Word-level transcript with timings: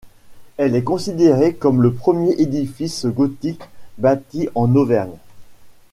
Elle 0.57 0.75
est 0.75 0.81
considérée 0.83 1.53
comme 1.53 1.83
le 1.83 1.93
premier 1.93 2.31
édifice 2.41 3.05
gothique 3.05 3.61
bâti 3.99 4.49
en 4.55 4.73
Auvergne. 4.75 5.19